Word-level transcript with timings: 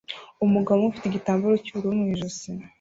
Umugabo 0.45 0.77
umwe 0.79 0.89
ufite 0.89 1.05
igitambaro 1.07 1.55
cy'ubururu 1.63 1.99
mu 1.99 2.05
ijosi 2.13 2.49